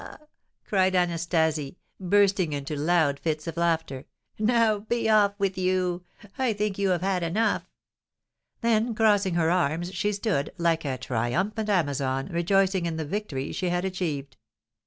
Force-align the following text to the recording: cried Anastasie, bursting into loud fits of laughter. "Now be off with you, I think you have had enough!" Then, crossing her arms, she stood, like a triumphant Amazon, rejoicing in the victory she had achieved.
cried 0.65 0.95
Anastasie, 0.95 1.77
bursting 1.99 2.53
into 2.53 2.75
loud 2.75 3.19
fits 3.19 3.45
of 3.45 3.55
laughter. 3.55 4.05
"Now 4.39 4.79
be 4.79 5.07
off 5.07 5.35
with 5.37 5.59
you, 5.59 6.03
I 6.39 6.53
think 6.53 6.79
you 6.79 6.89
have 6.89 7.01
had 7.03 7.21
enough!" 7.21 7.69
Then, 8.61 8.95
crossing 8.95 9.35
her 9.35 9.51
arms, 9.51 9.93
she 9.93 10.11
stood, 10.11 10.53
like 10.57 10.85
a 10.85 10.97
triumphant 10.97 11.69
Amazon, 11.69 12.29
rejoicing 12.31 12.87
in 12.87 12.97
the 12.97 13.05
victory 13.05 13.51
she 13.51 13.69
had 13.69 13.85
achieved. 13.85 14.37